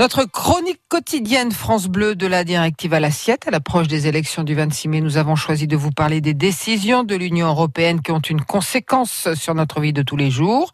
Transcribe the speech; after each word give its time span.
Notre 0.00 0.24
chronique 0.24 0.80
quotidienne 0.88 1.52
France 1.52 1.86
Bleu 1.86 2.14
de 2.14 2.26
la 2.26 2.42
directive 2.42 2.94
à 2.94 3.00
l'assiette 3.00 3.46
à 3.46 3.50
l'approche 3.50 3.86
des 3.86 4.06
élections 4.06 4.44
du 4.44 4.54
26 4.54 4.88
mai, 4.88 5.02
nous 5.02 5.18
avons 5.18 5.36
choisi 5.36 5.66
de 5.66 5.76
vous 5.76 5.90
parler 5.90 6.22
des 6.22 6.32
décisions 6.32 7.04
de 7.04 7.14
l'Union 7.14 7.48
européenne 7.48 8.00
qui 8.00 8.10
ont 8.10 8.18
une 8.18 8.40
conséquence 8.40 9.28
sur 9.34 9.54
notre 9.54 9.78
vie 9.78 9.92
de 9.92 10.00
tous 10.00 10.16
les 10.16 10.30
jours. 10.30 10.72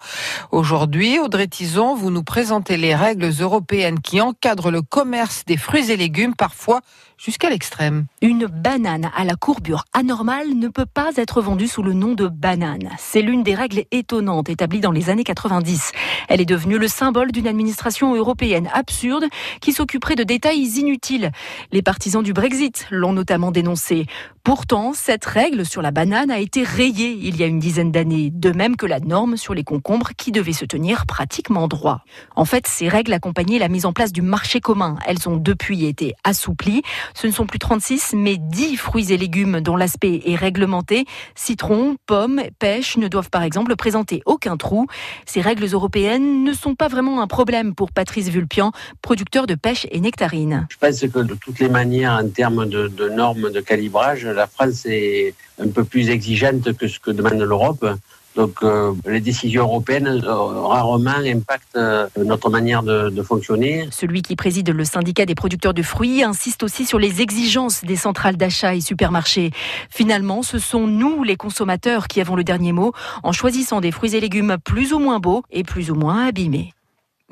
Aujourd'hui, 0.52 1.18
Audrey 1.18 1.48
Tison, 1.48 1.96
vous 1.96 2.12
nous 2.12 2.22
présentez 2.22 2.76
les 2.76 2.94
règles 2.94 3.28
européennes 3.40 3.98
qui 3.98 4.20
encadrent 4.20 4.70
le 4.70 4.82
commerce 4.82 5.44
des 5.44 5.56
fruits 5.56 5.90
et 5.90 5.96
légumes, 5.96 6.36
parfois 6.36 6.80
jusqu'à 7.18 7.50
l'extrême. 7.50 8.06
Une 8.22 8.46
banane 8.46 9.10
à 9.16 9.24
la 9.24 9.34
courbure 9.34 9.86
anormale 9.92 10.54
ne 10.54 10.68
peut 10.68 10.86
pas 10.86 11.10
être 11.16 11.40
vendue 11.40 11.66
sous 11.66 11.82
le 11.82 11.94
nom 11.94 12.12
de 12.12 12.28
banane. 12.28 12.90
C'est 12.98 13.22
l'une 13.22 13.42
des 13.42 13.54
règles 13.56 13.84
étonnantes 13.90 14.50
établies 14.50 14.80
dans 14.80 14.92
les 14.92 15.10
années 15.10 15.24
90. 15.24 15.90
Elle 16.28 16.40
est 16.40 16.44
devenue 16.44 16.78
le 16.78 16.86
symbole 16.88 17.32
d'une 17.32 17.48
administration 17.48 18.14
européenne 18.14 18.68
absurde 18.72 19.15
qui 19.60 19.72
s'occuperait 19.72 20.16
de 20.16 20.24
détails 20.24 20.62
inutiles. 20.78 21.30
Les 21.72 21.82
partisans 21.82 22.22
du 22.22 22.32
Brexit 22.32 22.86
l'ont 22.90 23.12
notamment 23.12 23.50
dénoncé. 23.50 24.06
Pourtant, 24.44 24.92
cette 24.94 25.24
règle 25.24 25.66
sur 25.66 25.82
la 25.82 25.90
banane 25.90 26.30
a 26.30 26.38
été 26.38 26.62
rayée 26.62 27.18
il 27.20 27.36
y 27.36 27.42
a 27.42 27.46
une 27.46 27.58
dizaine 27.58 27.90
d'années, 27.90 28.30
de 28.32 28.52
même 28.52 28.76
que 28.76 28.86
la 28.86 29.00
norme 29.00 29.36
sur 29.36 29.54
les 29.54 29.64
concombres 29.64 30.10
qui 30.16 30.30
devait 30.30 30.52
se 30.52 30.64
tenir 30.64 31.04
pratiquement 31.04 31.66
droit. 31.66 32.04
En 32.36 32.44
fait, 32.44 32.68
ces 32.68 32.88
règles 32.88 33.12
accompagnaient 33.12 33.58
la 33.58 33.68
mise 33.68 33.86
en 33.86 33.92
place 33.92 34.12
du 34.12 34.22
marché 34.22 34.60
commun. 34.60 34.96
Elles 35.04 35.28
ont 35.28 35.36
depuis 35.36 35.84
été 35.86 36.14
assouplies. 36.22 36.82
Ce 37.14 37.26
ne 37.26 37.32
sont 37.32 37.46
plus 37.46 37.58
36, 37.58 38.14
mais 38.16 38.36
10 38.38 38.76
fruits 38.76 39.12
et 39.12 39.16
légumes 39.16 39.60
dont 39.60 39.74
l'aspect 39.74 40.22
est 40.24 40.36
réglementé. 40.36 41.06
Citron, 41.34 41.96
pommes, 42.06 42.42
pêche 42.58 42.96
ne 42.98 43.08
doivent 43.08 43.30
par 43.30 43.42
exemple 43.42 43.74
présenter 43.74 44.22
aucun 44.26 44.56
trou. 44.56 44.86
Ces 45.24 45.40
règles 45.40 45.66
européennes 45.66 46.44
ne 46.44 46.52
sont 46.52 46.76
pas 46.76 46.88
vraiment 46.88 47.20
un 47.20 47.26
problème 47.26 47.74
pour 47.74 47.90
Patrice 47.90 48.28
Vulpian, 48.28 48.70
producteur 49.06 49.46
de 49.46 49.54
pêche 49.54 49.86
et 49.92 50.00
nectarines. 50.00 50.66
Je 50.68 50.78
pense 50.78 50.98
que 50.98 51.20
de 51.20 51.34
toutes 51.34 51.60
les 51.60 51.68
manières, 51.68 52.18
en 52.20 52.28
termes 52.28 52.66
de, 52.68 52.88
de 52.88 53.08
normes 53.08 53.52
de 53.52 53.60
calibrage, 53.60 54.26
la 54.26 54.48
France 54.48 54.84
est 54.84 55.32
un 55.62 55.68
peu 55.68 55.84
plus 55.84 56.10
exigeante 56.10 56.72
que 56.72 56.88
ce 56.88 56.98
que 56.98 57.12
demande 57.12 57.40
l'Europe. 57.40 57.86
Donc 58.34 58.64
euh, 58.64 58.92
les 59.06 59.20
décisions 59.20 59.62
européennes 59.62 60.08
euh, 60.08 60.34
rarement 60.72 61.22
impactent 61.24 61.76
euh, 61.76 62.08
notre 62.16 62.50
manière 62.50 62.82
de, 62.82 63.08
de, 63.10 63.22
fonctionner. 63.22 63.88
Celui 63.92 64.22
qui 64.22 64.34
préside 64.34 64.70
le 64.70 64.84
syndicat 64.84 65.24
des 65.24 65.36
producteurs 65.36 65.72
de 65.72 65.82
fruits 65.82 66.24
insiste 66.24 66.64
aussi 66.64 66.84
sur 66.84 66.98
les 66.98 67.22
exigences 67.22 67.84
des 67.84 67.96
centrales 67.96 68.36
d'achat 68.36 68.74
et 68.74 68.80
supermarchés. 68.80 69.52
Finalement, 69.88 70.42
ce 70.42 70.58
sont 70.58 70.88
nous, 70.88 71.22
les 71.22 71.36
consommateurs, 71.36 72.08
qui 72.08 72.20
avons 72.20 72.34
le 72.34 72.44
dernier 72.44 72.72
mot 72.72 72.92
en 73.22 73.30
choisissant 73.30 73.80
des 73.80 73.92
fruits 73.92 74.16
et 74.16 74.20
légumes 74.20 74.56
plus 74.64 74.92
ou 74.92 74.98
moins 74.98 75.20
beaux 75.20 75.44
et 75.52 75.62
plus 75.62 75.92
ou 75.92 75.94
moins 75.94 76.26
abîmés. 76.26 76.75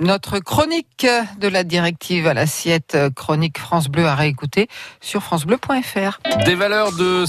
Notre 0.01 0.41
chronique 0.41 1.07
de 1.39 1.47
la 1.47 1.63
directive 1.63 2.27
à 2.27 2.35
l'assiette, 2.35 2.99
chronique 3.15 3.59
France 3.59 3.87
Bleu 3.87 4.07
à 4.07 4.17
réécouter 4.17 4.67
sur 5.01 5.23
francebleu.fr. 5.23 6.19
Des 6.45 6.57
valeurs 6.57 6.91
de 6.91 7.23